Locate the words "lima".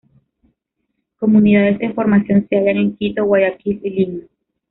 3.91-4.23